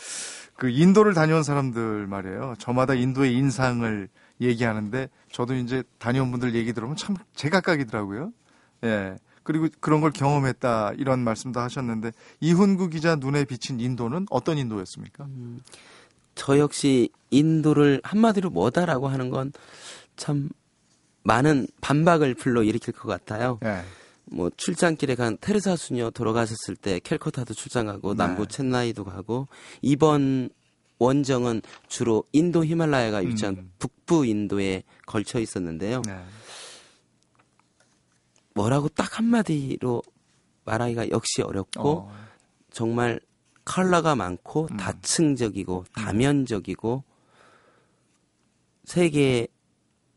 [0.56, 2.54] 그 인도를 다녀온 사람들 말이에요.
[2.58, 4.08] 저마다 인도의 인상을
[4.40, 8.32] 얘기하는데 저도 이제 다녀온 분들 얘기 들으면 참 제각각이더라고요.
[8.84, 9.16] 예.
[9.44, 15.26] 그리고 그런 걸 경험했다 이런 말씀도 하셨는데 이훈구 기자 눈에 비친 인도는 어떤 인도였습니까?
[16.34, 19.52] 저 역시 인도를 한마디로 뭐다라고 하는 건
[20.16, 20.48] 참
[21.24, 23.58] 많은 반박을 불러 일으킬 것 같아요.
[23.64, 23.82] 예.
[24.32, 28.18] 뭐 출장길에 간 테레사 수녀 돌아가셨을 때 캘커타도 출장 가고 네.
[28.18, 29.48] 남부 첸나이도 가고
[29.82, 30.50] 이번
[30.98, 33.72] 원정은 주로 인도 히말라야가 위치한 음.
[33.78, 36.02] 북부 인도에 걸쳐 있었는데요.
[36.06, 36.24] 네.
[38.54, 40.02] 뭐라고 딱 한마디로
[40.64, 42.12] 말하기가 역시 어렵고 어,
[42.70, 43.20] 정말
[43.64, 44.76] 컬러가 많고 음.
[44.76, 47.04] 다층적이고 다면적이고
[48.84, 49.48] 세계의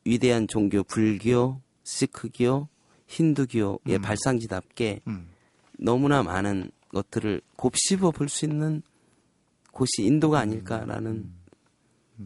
[0.06, 2.68] 위대한 종교 불교, 시크교,
[3.08, 4.02] 힌두교의 음.
[4.02, 5.28] 발상지답게 음.
[5.78, 8.82] 너무나 많은 것들을 곱씹어 볼 수 있는
[9.72, 11.30] 곳이 인도가 아닐까라는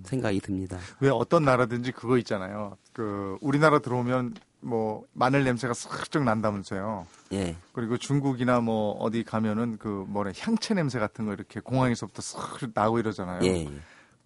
[0.03, 0.77] 생각이 듭니다.
[0.99, 2.77] 왜 어떤 나라든지 그거 있잖아요.
[2.93, 7.07] 그 우리나라 들어오면 뭐 마늘 냄새가 슬쩍 난다면서요.
[7.31, 7.55] 예.
[7.73, 12.99] 그리고 중국이나 뭐 어디 가면은 그 뭐래 향채 냄새 같은 거 이렇게 공항에서부터 쓱 나고
[12.99, 13.43] 이러잖아요.
[13.45, 13.67] 예.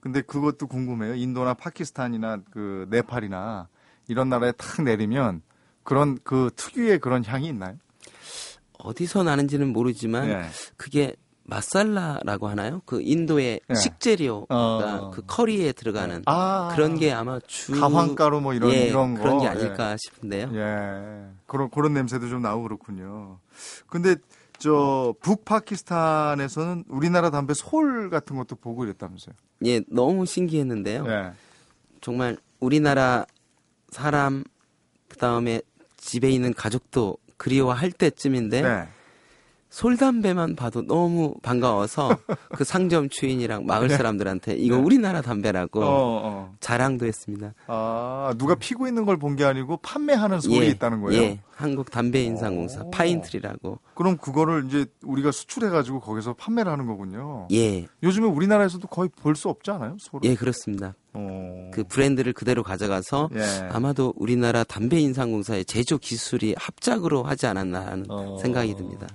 [0.01, 1.15] 근데 그것도 궁금해요.
[1.15, 3.69] 인도나 파키스탄이나 그 네팔이나
[4.09, 5.41] 이런 나라에 탁 내리면
[5.83, 7.77] 그런 그 특유의 그런 향이 있나요?
[8.79, 10.41] 어디서 나는지는 모르지만 예.
[10.77, 11.15] 그게
[11.45, 12.81] 마살라라고 하나요?
[12.85, 13.75] 그 인도의 예.
[13.75, 15.11] 식재료가 어.
[15.11, 19.39] 그 커리에 들어가는 아 그런 게 아마 주 가황가루 뭐 이런 예, 이런 거 그런
[19.39, 19.49] 게 예.
[19.49, 20.51] 아닐까 싶은데요.
[20.53, 21.27] 예.
[21.45, 23.39] 그런 그런 냄새도 좀 나고 그렇군요.
[23.87, 24.15] 근데
[24.57, 29.35] 저 북파키스탄에서는 우리나라 담배 솔 같은 것도 보고 이랬다면서요.
[29.65, 31.05] 예, 너무 신기했는데요.
[31.07, 31.31] 예.
[31.99, 33.25] 정말 우리나라
[33.89, 34.43] 사람
[35.09, 35.61] 그다음에
[36.03, 38.87] 집에 있는 가족도 그리워할 때쯤인데 네.
[39.69, 42.15] 솔담배만 봐도 너무 반가워서
[42.53, 43.97] 그 상점 주인이랑 마을 네.
[43.97, 44.83] 사람들한테 이거 네.
[44.83, 46.55] 우리나라 담배라고 어, 어.
[46.59, 47.55] 자랑도 했습니다.
[47.65, 51.19] 아, 누가 피고 있는 걸 본 게 아니고 판매하는 솔이 있다는 거예요?
[51.23, 52.91] 예, 한국 담배 인상공사 오.
[52.91, 53.79] 파인트리라고.
[53.95, 57.47] 그럼 그거를 이제 우리가 수출해 가지고 거기서 판매를 하는 거군요.
[57.51, 59.95] 예, 요즘에 우리나라에서도 거의 볼 수 없지 않아요?
[59.99, 60.29] 솔을?
[60.29, 60.93] 예 그렇습니다.
[61.13, 61.71] 어.
[61.73, 63.69] 그 브랜드를 그대로 가져가서 예.
[63.71, 68.37] 아마도 우리나라 담배 인상공사의 제조 기술이 합작으로 하지 않았나 하는 어.
[68.37, 69.07] 생각이 듭니다.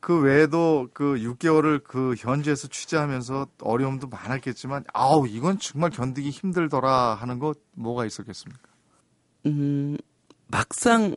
[0.00, 7.38] 그 외에도 그 6개월을 그 현지에서 취재하면서 어려움도 많았겠지만 아우 이건 정말 견디기 힘들더라 하는
[7.38, 8.60] 거 뭐가 있었겠습니까?
[9.46, 9.96] 음,
[10.48, 11.14] 막상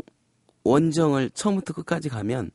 [0.63, 2.51] 원정을 처음부터 끝까지 가면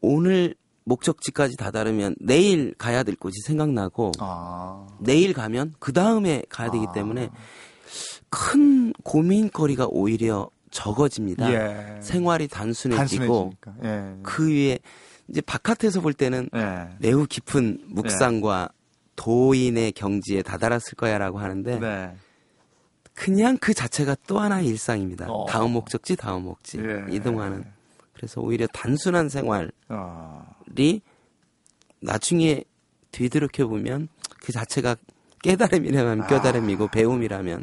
[0.00, 0.54] 오늘
[0.88, 4.86] 목적지까지 다다르면 내일 가야 될 곳이 생각나고 아.
[4.98, 6.92] 내일 가면 그 다음에 가야 되기 아.
[6.92, 7.30] 때문에
[8.30, 11.52] 큰 고민거리가 오히려 적어집니다.
[11.52, 12.00] 예.
[12.00, 13.52] 생활이 단순해지고.
[13.84, 14.14] 예.
[14.22, 14.78] 그 위에
[15.28, 16.88] 이제 바깥에서 볼 때는 예.
[16.98, 18.70] 매우 깊은 묵상과
[19.16, 22.14] 도인의 경지에 다다랐을 거야라고 하는데 네.
[23.14, 25.26] 그냥 그 자체가 또 하나의 일상입니다.
[25.28, 25.46] 어.
[25.46, 27.12] 다음 목적지 다음 목지 예.
[27.14, 27.77] 이동하는.
[28.18, 30.44] 그래서 오히려 단순한 생활이 어.
[32.00, 32.64] 나중에
[33.12, 34.08] 뒤돌이켜 보면
[34.42, 34.96] 그 자체가
[35.42, 36.26] 깨달음이라면 아.
[36.26, 37.62] 깨달음이고 배움이라면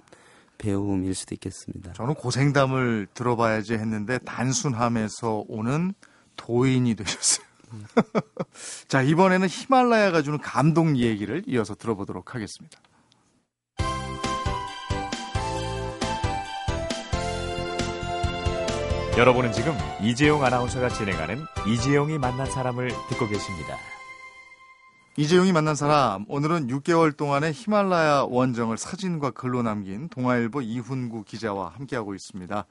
[0.58, 1.91] 배움일 수도 있겠습니다.
[1.91, 5.94] 저는 고생담을 들어봐야지 했는데 단순함에서 오는
[6.38, 7.46] 도인이 되셨어요.
[8.88, 12.80] 자, 이번에는 히말라야가 주는 감동 얘기를 이어서 들어보도록 하겠습니다.
[19.17, 23.78] 여러분은 지금 이재용 아나운서가 진행하는 이재용이 만난 사람을 듣고 계십니다.
[25.15, 32.13] 이재용이 만난 사람, 오늘은 6개월 동안의 히말라야 원정을 사진과 글로 남긴 동아일보 이훈구 기자와 함께하고
[32.13, 32.65] 있습니다.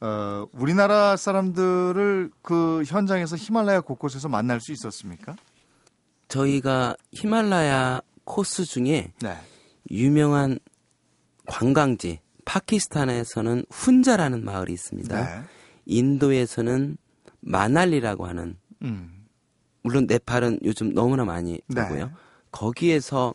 [0.00, 5.34] 어, 우리나라 사람들을 그 현장에서 히말라야 곳곳에서 만날 수 있었습니까?
[6.28, 9.36] 저희가 히말라야 코스 중에 네.
[9.90, 10.60] 유명한
[11.46, 15.20] 관광지 파키스탄에서는 훈자라는 마을이 있습니다.
[15.20, 15.53] 네.
[15.86, 16.96] 인도에서는
[17.40, 19.26] 마날리라고 하는 음.
[19.82, 21.82] 물론 네팔은 요즘 너무나 많이 네.
[21.82, 22.10] 되고요.
[22.50, 23.34] 거기에서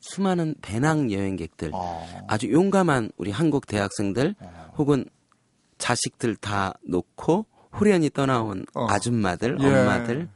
[0.00, 2.26] 수많은 배낭 여행객들, 어.
[2.28, 4.74] 아주 용감한 우리 한국 대학생들 어.
[4.78, 5.04] 혹은
[5.76, 7.46] 자식들 다 놓고
[7.78, 8.86] 호련히 떠나온 어.
[8.88, 9.66] 아줌마들, 예.
[9.66, 10.28] 엄마들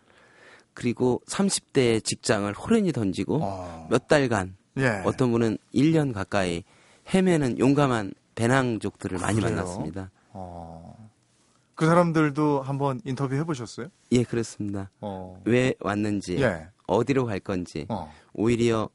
[0.75, 3.87] 그리고 30대의 직장을 호련히 던지고 어.
[3.91, 5.03] 몇 달간 예.
[5.05, 6.65] 어떤 분은 1년 가까이
[7.13, 9.55] 헤매는 용감한 배낭족들을 많이 그래요?
[9.57, 10.11] 만났습니다.
[10.31, 10.92] 어.
[11.83, 13.89] 그 사람들도 한번 인터뷰 해 보셨어요?
[14.13, 14.89] 예, 그렇습니다.
[15.01, 15.43] 어.
[15.45, 16.69] 왜 왔는지, 예.
[16.87, 18.09] 어디로 갈 건지, 어.
[18.35, 18.89] 오히려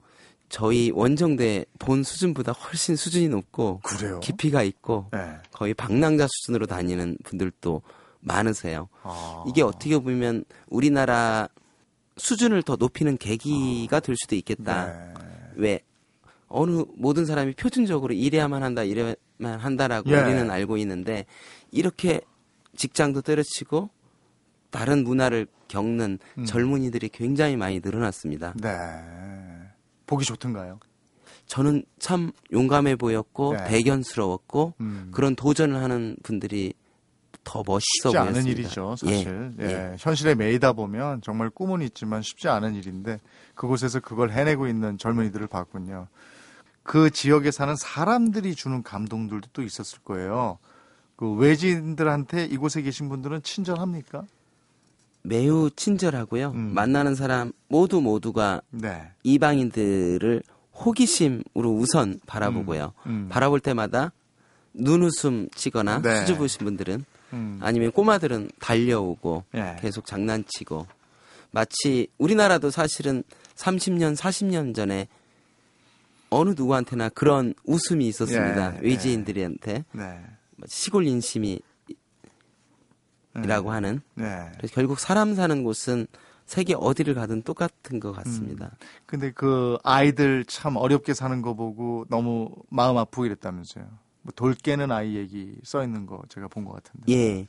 [0.48, 4.22] 저희 원정대 본 수준보다 훨씬 수준이 높고 그래요?
[4.22, 5.40] 깊이가 있고 예.
[5.52, 7.82] 거의 방랑자 수준으로 다니는 분들도
[8.22, 8.88] 많으세요.
[9.04, 9.44] 아.
[9.50, 11.50] 이게 어떻게 보면 우리나라
[12.16, 14.86] 수준을 더 높이는 계기가 될 수도 있겠다.
[14.86, 15.14] 네.
[15.56, 15.82] 왜
[16.48, 19.18] 어느 모든 사람이 표준적으로 이래야만 한다, 이래야만
[19.60, 20.22] 한다라고 예.
[20.22, 21.26] 우리는 알고 있는데
[21.70, 22.22] 이렇게
[22.78, 23.90] 직장도 때려치고
[24.70, 26.46] 다른 문화를 겪는 음.
[26.46, 28.54] 젊은이들이 굉장히 많이 늘어났습니다.
[28.62, 28.70] 네.
[30.06, 30.80] 보기 좋던가요?
[31.48, 33.66] 저는 참 용감해 보였고 네.
[33.68, 35.10] 대견스러웠고 음.
[35.14, 36.74] 그런 도전을 하는 분들이
[37.44, 38.60] 더 멋있어 쉽지 않은 보였습니다.
[38.60, 39.54] 일이죠, 예, 사실.
[39.62, 39.96] 예, 예.
[39.98, 43.20] 현실에 매이다 보면 정말 꿈은 있지만 쉽지 않은 일인데
[43.56, 46.08] 그곳에서 그걸 해내고 있는 젊은이들을 봤군요.
[46.84, 50.60] 그 지역에 사는 사람들이 주는 감동들도 또 있었을 거예요.
[51.18, 54.26] 그 외지인들한테 이곳에 계신 분들은 친절합니까?
[55.24, 56.52] 매우 친절하고요.
[56.52, 56.74] 음.
[56.74, 59.12] 만나는 사람 모두 모두가 네.
[59.24, 62.94] 이방인들을 호기심으로 우선 바라보고요.
[63.08, 63.28] 음.
[63.30, 64.14] 바라볼 때마다
[64.74, 66.20] 눈웃음 치거나 네.
[66.22, 67.04] 수줍으신 분들은
[67.34, 67.60] 음.
[67.62, 69.76] 아니면 꼬마들은 달려오고 예.
[69.82, 70.86] 계속 장난치고
[71.50, 73.24] 마치 우리나라도 사실은
[73.56, 75.08] 30년, 40년 전에
[76.30, 78.76] 어느 누구한테나 그런 웃음이 있었습니다.
[78.76, 80.20] 예, 외지인들한테 네.
[80.58, 81.62] 마치 시골 인심이라고
[83.36, 83.68] 음.
[83.70, 84.52] 하는 네.
[84.58, 86.08] 그래서 결국 사람 사는 곳은
[86.46, 88.72] 세계 어디를 가든 똑같은 것 같습니다.
[89.06, 93.84] 근데 그 아이들 참 어렵게 사는 거 보고 너무 마음 아프고 이랬다면서요.
[94.24, 97.12] 뭐 돌 깨는 아이 얘기 써 있는 거 제가 본 것 같은데.
[97.14, 97.48] 예.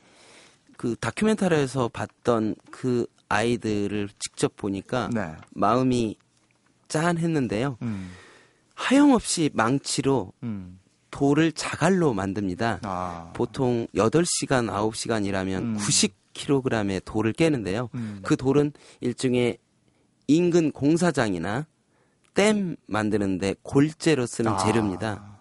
[0.77, 5.35] 그 다큐멘터리에서 봤던 그 아이들을 직접 보니까 네.
[5.51, 6.17] 마음이
[6.89, 7.79] 짠했는데요.
[7.83, 8.11] 음.
[8.75, 10.78] 하염없이 망치로 음.
[11.11, 12.81] 돌을 자갈로 만듭니다.
[12.83, 13.31] 아.
[13.35, 15.77] 보통 8시간, 9시간 이라면 음.
[15.77, 17.89] 90kg의 돌을 깨는데요.
[17.95, 18.21] 음.
[18.23, 19.59] 그 돌은 일종의
[20.27, 21.67] 인근 공사장이나
[22.35, 24.59] 댐 만드는데 골재로 쓰는 아.
[24.59, 25.39] 재료입니다.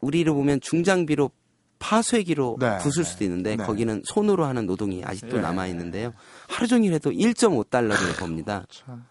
[0.00, 1.30] 우리로 보면 중장비로
[1.78, 3.64] 파쇄기로 네, 부술 네, 수도 있는데 네.
[3.64, 5.40] 거기는 손으로 하는 노동이 아직도 예.
[5.40, 6.14] 남아 있는데요.
[6.48, 8.64] 하루 종일 해도 1.5달러를 법니다.
[8.70, 9.04] 참.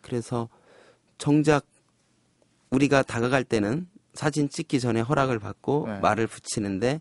[0.00, 0.48] 그래서
[1.18, 1.66] 정작
[2.70, 6.00] 우리가 다가갈 때는 사진 찍기 전에 허락을 받고 네.
[6.00, 7.00] 말을 붙이는데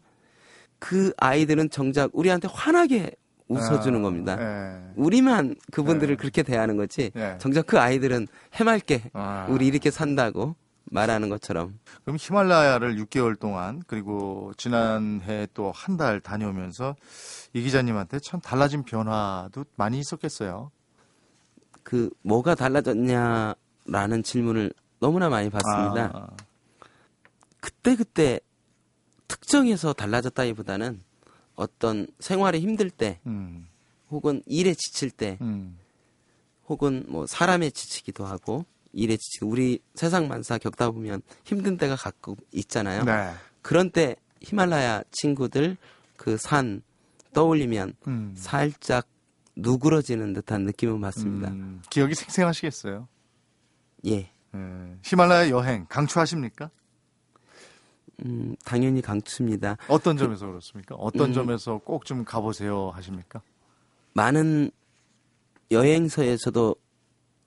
[0.80, 3.12] 그 아이들은 정작 우리한테 환하게
[3.48, 4.38] 웃어주는 아, 겁니다.
[4.40, 4.92] 예.
[4.96, 6.20] 우리만 그분들을 네.
[6.20, 7.12] 그렇게 대하는 거지.
[7.16, 7.36] 네.
[7.40, 9.48] 정작 그 아이들은 해맑게 아.
[9.50, 10.56] 우리 이렇게 산다고
[10.92, 16.96] 말하는 것처럼 그럼 히말라야를 6개월 동안 그리고 지난해 또 한 달 다녀오면서
[17.54, 20.72] 이 기자님한테 참 달라진 변화도 많이 있었겠어요.
[21.84, 26.12] 그 뭐가 달라졌냐라는 질문을 너무나 많이 받습니다.
[26.14, 26.28] 아,
[27.60, 28.40] 그때 그때
[29.28, 31.04] 특정해서 달라졌다기보다는
[31.56, 33.68] 어떤 생활이 힘들 때 음,
[34.10, 35.78] 혹은 일에 지칠 때 음,
[36.68, 42.36] 혹은 뭐 사람에 지치기도 하고 일에 지치고 우리 세상 만사 겪다 보면 힘든 때가 가끔
[42.54, 43.04] 있잖아요.
[43.04, 43.34] 네.
[43.62, 45.78] 그런 때 히말라야 친구들
[46.18, 46.82] 그 산
[47.34, 49.08] 떠올리면 음, 살짝
[49.56, 51.50] 누그러지는 듯한 느낌을 받습니다.
[51.50, 53.08] 음, 기억이 생생하시겠어요.
[54.08, 54.32] 예.
[54.56, 56.72] 예, 히말라야 여행 강추하십니까?
[58.26, 59.78] 음, 당연히 강추입니다.
[59.88, 60.96] 어떤 점에서 그 렇습니까?
[60.96, 61.34] 어떤 음.
[61.34, 63.42] 점에서 꼭 좀 가보세요 하십니까?
[64.14, 64.72] 많은
[65.72, 66.76] 여행서에서도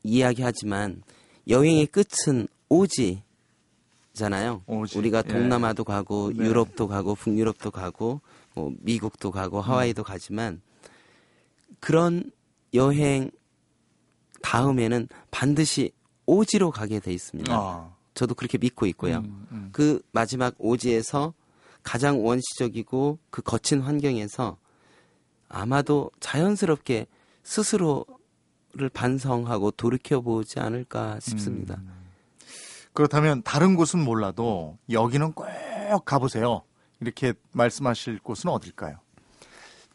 [0.05, 1.03] 이야기하지만
[1.49, 4.63] 여행의 끝은 오지잖아요.
[4.67, 4.99] 오지.
[4.99, 5.33] 우리가 예.
[5.33, 6.45] 동남아도 가고 네.
[6.45, 8.21] 유럽도 가고 북유럽도 가고
[8.55, 9.63] 뭐 미국도 가고 음.
[9.63, 10.61] 하와이도 가지만
[11.81, 12.31] 그런
[12.75, 13.31] 여행
[14.43, 15.91] 다음에는 반드시
[16.27, 17.53] 오지로 가게 돼 있습니다.
[17.55, 19.19] 아, 저도 그렇게 믿고 있고요.
[19.19, 19.69] 음, 음.
[19.73, 21.35] 그 마지막 오지에서
[21.83, 24.57] 가장 원시적이고 그 거친 환경에서
[25.49, 27.07] 아마도 자연스럽게
[27.43, 31.77] 스스로를 반성하고 돌이켜보지 않을까 싶습니다.
[31.77, 32.03] 음.
[32.93, 35.47] 그렇다면 다른 곳은 몰라도 여기는 꼭
[36.05, 36.63] 가보세요.
[37.01, 38.99] 이렇게 말씀하실 곳은 어딜까요?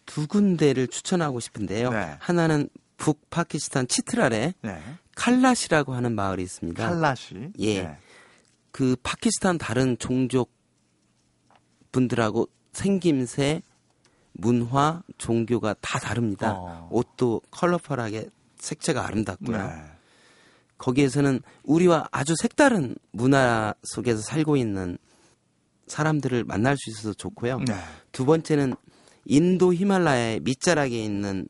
[0.05, 1.91] 두 군데를 추천하고 싶은데요.
[1.91, 2.15] 네.
[2.19, 4.81] 하나는 북파키스탄 치트랄에 네.
[5.15, 6.87] 칼라시라고 하는 마을이 있습니다.
[6.87, 7.51] 칼라시.
[7.59, 7.83] 예.
[7.83, 7.97] 네.
[8.71, 10.51] 그 파키스탄 다른 종족
[11.91, 13.61] 분들하고 생김새,
[14.33, 16.53] 문화, 종교가 다 다릅니다.
[16.55, 16.89] 어.
[16.91, 19.57] 옷도 컬러풀하게 색채가 아름답고요.
[19.57, 19.73] 네.
[20.77, 24.97] 거기에서는 우리와 아주 색다른 문화 속에서 살고 있는
[25.87, 27.59] 사람들을 만날 수 있어서 좋고요.
[27.59, 27.73] 네.
[28.11, 28.75] 두 번째는
[29.25, 31.47] 인도 히말라야의 밑자락에 있는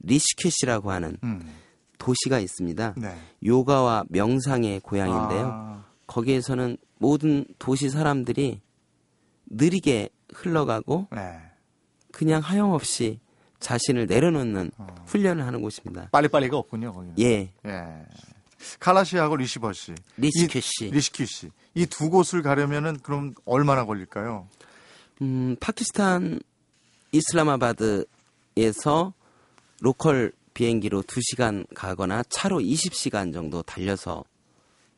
[0.00, 1.52] 리시케시라고 하는 음.
[1.98, 2.94] 도시가 있습니다.
[2.96, 3.18] 네.
[3.44, 5.50] 요가와 명상의 고향인데요.
[5.52, 8.60] 아, 거기에서는 모든 도시 사람들이
[9.46, 11.38] 느리게 흘러가고 네.
[12.10, 13.20] 그냥 하염없이
[13.60, 14.86] 자신을 내려놓는 어.
[15.06, 16.08] 훈련을 하는 곳입니다.
[16.10, 17.14] 빨리빨리가 없군요, 거기는.
[17.18, 18.06] 예, 예.
[18.80, 19.94] 칼라시하고 리시버시.
[20.16, 20.88] 리시케시.
[20.88, 21.50] 이, 리시큐시.
[21.74, 24.48] 이 두 곳을 가려면은 그럼 얼마나 걸릴까요?
[25.22, 26.40] 음, 파키스탄
[27.12, 29.12] 이슬라마바드에서
[29.80, 34.24] 로컬 비행기로 2시간 가거나 차로 20시간 정도 달려서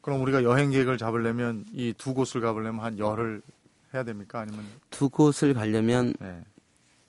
[0.00, 3.42] 그럼 우리가 여행 계획을 잡으려면 이 두 곳을 가보려면 한 열흘
[3.92, 4.40] 해야 됩니까?
[4.40, 6.42] 아니면 두 곳을 가려면 네.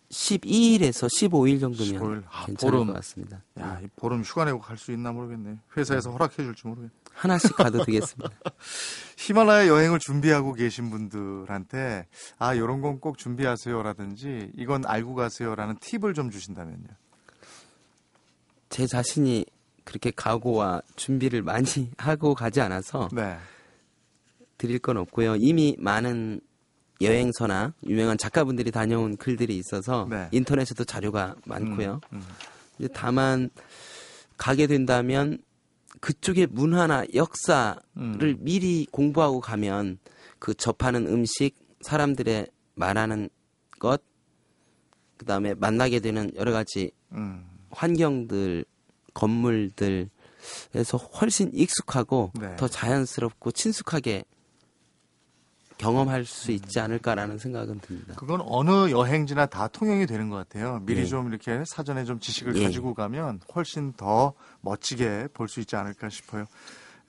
[0.10, 2.24] 12일에서 15일 정도면 15일.
[2.30, 2.88] 아, 괜찮을 보름.
[2.88, 3.42] 것 같습니다.
[3.60, 5.58] 야, 이 보름 휴가 내고 갈 수 있나 모르겠네.
[5.78, 6.90] 회사에서 허락해 줄지 모르겠네.
[7.14, 8.30] 하나씩 가도 되겠습니다.
[9.18, 12.08] 히말라야 여행을 준비하고 계신 분들한테
[12.40, 16.88] 아, 요런 건 꼭 준비하세요라든지 이건 알고 가세요라는 팁을 좀 주신다면요.
[18.70, 19.46] 제 자신이
[19.84, 21.66] 그렇게 각오와 준비를 많이
[21.98, 23.38] 하고 가지 않아서 네.
[24.58, 25.38] 드릴 건 없고요.
[25.38, 26.42] 이미 많은
[27.02, 30.28] 여행서나 유명한 작가분들이 다녀온 글들이 있어서 네.
[30.32, 32.00] 인터넷에도 자료가 많고요.
[32.14, 32.22] 음,
[32.80, 32.88] 음.
[32.94, 33.50] 다만
[34.38, 35.40] 가게 된다면
[36.00, 38.38] 그쪽의 문화나 역사를 음.
[38.40, 40.00] 미리 공부하고 가면
[40.40, 43.30] 그 접하는 음식, 사람들의 말하는
[43.80, 44.02] 것,
[45.18, 47.46] 그 다음에 만나게 되는 여러 가지 음.
[47.70, 48.66] 환경들,
[49.14, 50.10] 건물들에서
[51.20, 52.56] 훨씬 익숙하고 네.
[52.56, 54.24] 더 자연스럽고 친숙하게
[55.78, 58.14] 경험할 수 있지 않을까라는 생각은 듭니다.
[58.16, 60.80] 그건 어느 여행지나 다 통용이 되는 것 같아요.
[60.86, 61.06] 미리 예.
[61.06, 62.64] 좀 이렇게 사전에 좀 지식을 예.
[62.64, 66.46] 가지고 가면 훨씬 더 멋지게 볼 수 있지 않을까 싶어요.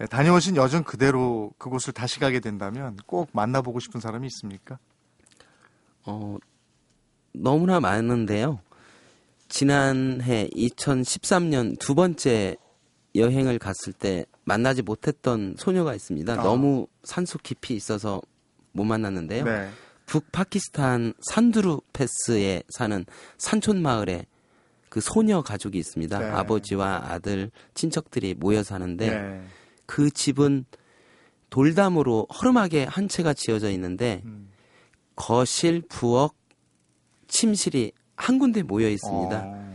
[0.01, 4.79] 예, 다녀오신 여정 그대로 그곳을 다시 가게 된다면 꼭 만나보고 싶은 사람이 있습니까?
[6.07, 6.39] 어,
[7.35, 8.61] 너무나 많은데요.
[9.53, 12.57] 지난해 2013년 두 번째
[13.15, 16.33] 여행을 갔을 때 만나지 못했던 소녀가 있습니다.
[16.33, 16.37] 아.
[16.37, 18.23] 너무 산속 깊이 있어서
[18.73, 19.45] 못 만났는데요.
[19.45, 19.69] 네.
[20.07, 23.05] 북파키스탄 산두루 패스에 사는
[23.37, 24.25] 산촌 마을에
[24.89, 26.19] 그 소녀 가족이 있습니다.
[26.19, 26.31] 네.
[26.31, 29.43] 아버지와 아들, 친척들이 모여 사는데 네.
[29.85, 30.65] 그 집은
[31.51, 34.49] 돌담으로 허름하게 한 채가 지어져 있는데 음.
[35.15, 36.35] 거실, 부엌,
[37.29, 39.43] 침실이 한 군데 모여 있습니다.
[39.45, 39.73] 어,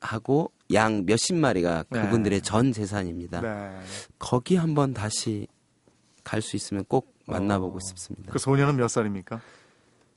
[0.00, 2.02] 닭하고 양 몇십 마리가 네.
[2.02, 3.40] 그분들의 전 재산입니다.
[3.40, 3.80] 네.
[4.18, 5.46] 거기 한번 다시
[6.24, 7.80] 갈 수 있으면 꼭 만나보고 어.
[7.80, 8.32] 싶습니다.
[8.32, 9.40] 그 소녀는 몇 살입니까?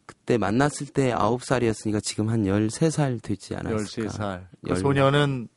[0.06, 4.12] 그때 만났을 때 아홉 살이었으니까 지금 한 13살 되지 않았을까.
[4.12, 4.46] 13살.
[4.64, 5.48] 그 열- 소녀는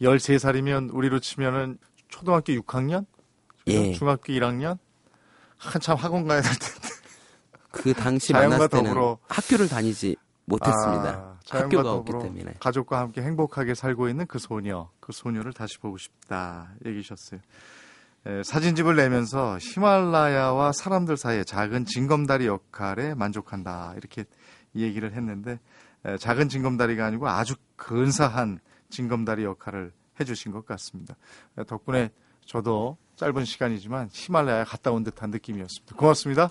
[0.00, 3.04] 13살이면 우리로 치면은 초등학교 6학년?
[3.66, 3.92] 예.
[3.94, 4.78] 중학교 1학년?
[5.56, 6.88] 한참 학원 가야 될 텐데.
[7.72, 10.14] 그 당시 만났을 때는 더불어- 학교를 다니지
[10.46, 11.10] 못했습니다.
[11.10, 12.54] 아, 학교가 없기 때문에.
[12.58, 17.40] 가족과 함께 행복하게 살고 있는 그 소녀, 그 소녀를 다시 보고 싶다 얘기셨어요.
[18.26, 24.24] 에, 사진집을 내면서 히말라야와 사람들 사이의 작은 징검다리 역할에 만족한다 이렇게
[24.74, 25.60] 얘기를 했는데
[26.04, 31.16] 에, 작은 징검다리가 아니고 아주 근사한 징검다리 역할을 해주신 것 같습니다.
[31.58, 32.10] 에, 덕분에
[32.44, 35.96] 저도 짧은 시간이지만 히말라야 갔다 온 듯한 느낌이었습니다.
[35.96, 36.50] 고맙습니다.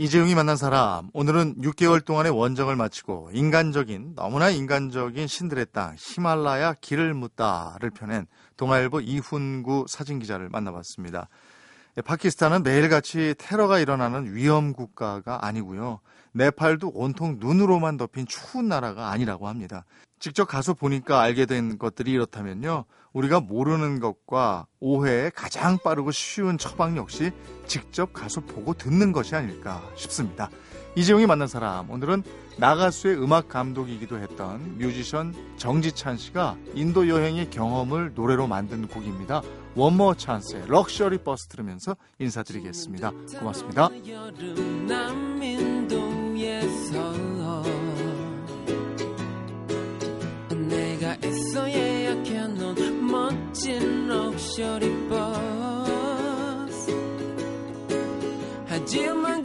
[0.00, 7.12] 이재용이 만난 사람 오늘은 6개월 동안의 원정을 마치고 인간적인 너무나 인간적인 신들의 땅 히말라야 길을
[7.12, 11.28] 묻다를 펴낸 동아일보 이훈구 사진기자를 만나봤습니다.
[11.96, 16.00] 예, 파키스탄은 매일같이 테러가 일어나는 위험 국가가 아니고요.
[16.32, 19.84] 네팔도 온통 눈으로만 덮인 추운 나라가 아니라고 합니다.
[20.20, 22.84] 직접 가서 보니까 알게 된 것들이 이렇다면요.
[23.12, 27.32] 우리가 모르는 것과 오해에 가장 빠르고 쉬운 처방 역시
[27.66, 30.48] 직접 가서 보고 듣는 것이 아닐까 싶습니다.
[30.94, 32.22] 이재용이 만난 사람 오늘은
[32.58, 39.42] 나가수의 음악 감독이기도 했던 뮤지션 정지찬 씨가 인도 여행의 경험을 노래로 만든 곡입니다.
[39.76, 43.12] One More Chance의 Luxury Bus 들으면서 인사드리겠습니다.
[43.38, 43.88] 고맙습니다.
[50.68, 55.30] 내가 애써 예약해놓은 멋진 럭셔리 버스
[58.66, 59.42] 하지만